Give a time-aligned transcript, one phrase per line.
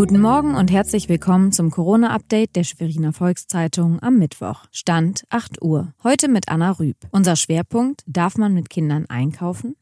[0.00, 4.64] Guten Morgen und herzlich willkommen zum Corona-Update der Schweriner Volkszeitung am Mittwoch.
[4.72, 5.92] Stand 8 Uhr.
[6.02, 6.96] Heute mit Anna Rüb.
[7.10, 9.76] Unser Schwerpunkt, darf man mit Kindern einkaufen?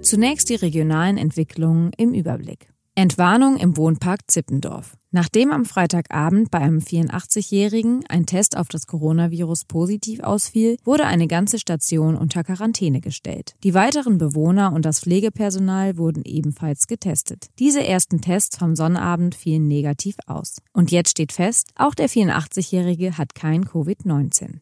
[0.00, 2.71] Zunächst die regionalen Entwicklungen im Überblick.
[2.94, 4.98] Entwarnung im Wohnpark Zippendorf.
[5.12, 11.26] Nachdem am Freitagabend bei einem 84-Jährigen ein Test auf das Coronavirus positiv ausfiel, wurde eine
[11.26, 13.54] ganze Station unter Quarantäne gestellt.
[13.64, 17.46] Die weiteren Bewohner und das Pflegepersonal wurden ebenfalls getestet.
[17.58, 20.58] Diese ersten Tests vom Sonnabend fielen negativ aus.
[20.74, 24.60] Und jetzt steht fest, auch der 84-Jährige hat kein Covid-19.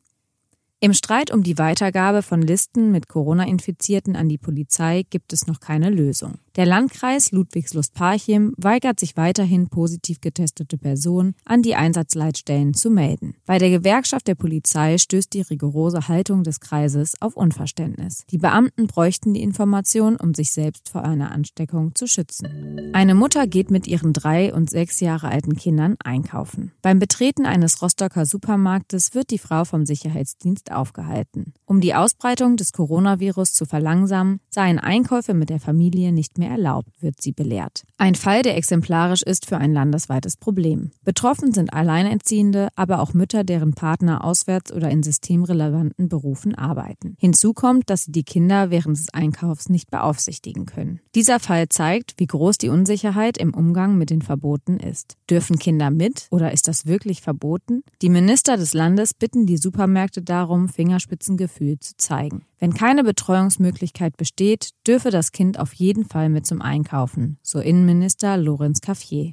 [0.82, 5.60] Im Streit um die Weitergabe von Listen mit Corona-Infizierten an die Polizei gibt es noch
[5.60, 6.38] keine Lösung.
[6.56, 13.36] Der Landkreis Ludwigslust-Parchim weigert sich weiterhin, positiv getestete Personen an die Einsatzleitstellen zu melden.
[13.46, 18.24] Bei der Gewerkschaft der Polizei stößt die rigorose Haltung des Kreises auf Unverständnis.
[18.30, 22.90] Die Beamten bräuchten die Information, um sich selbst vor einer Ansteckung zu schützen.
[22.94, 26.72] Eine Mutter geht mit ihren drei und sechs Jahre alten Kindern einkaufen.
[26.82, 31.54] Beim Betreten eines Rostocker Supermarktes wird die Frau vom Sicherheitsdienst aufgehalten.
[31.64, 36.90] Um die Ausbreitung des Coronavirus zu verlangsamen, seien Einkäufe mit der Familie nicht mehr erlaubt,
[37.00, 37.84] wird sie belehrt.
[37.98, 40.90] Ein Fall, der exemplarisch ist für ein landesweites Problem.
[41.04, 47.14] Betroffen sind Alleinerziehende, aber auch Mütter, deren Partner auswärts oder in systemrelevanten Berufen arbeiten.
[47.18, 51.00] Hinzu kommt, dass sie die Kinder während des Einkaufs nicht beaufsichtigen können.
[51.14, 55.16] Dieser Fall zeigt, wie groß die Unsicherheit im Umgang mit den Verboten ist.
[55.28, 57.82] Dürfen Kinder mit oder ist das wirklich verboten?
[58.02, 62.44] Die Minister des Landes bitten die Supermärkte darum, Fingerspitzengefühl zu zeigen.
[62.60, 68.36] Wenn keine Betreuungsmöglichkeit besteht, dürfe das Kind auf jeden Fall mit zum Einkaufen, so Innenminister
[68.36, 69.30] Lorenz Caffier.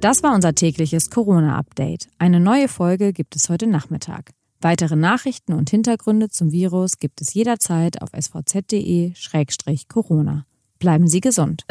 [0.00, 2.08] Das war unser tägliches Corona-Update.
[2.18, 4.32] Eine neue Folge gibt es heute Nachmittag.
[4.60, 9.14] Weitere Nachrichten und Hintergründe zum Virus gibt es jederzeit auf svz.de-corona.
[10.78, 11.64] Bleiben Sie gesund.